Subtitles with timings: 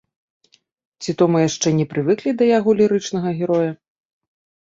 [1.01, 3.71] Ці то мы яшчэ не прывыклі да яго лірычнага героя?